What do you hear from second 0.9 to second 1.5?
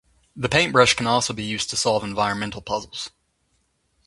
can also be